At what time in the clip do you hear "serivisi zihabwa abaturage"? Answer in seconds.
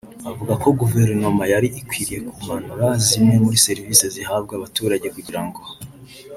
3.67-5.07